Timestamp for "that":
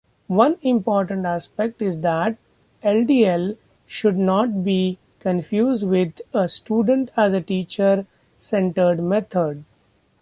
2.01-2.37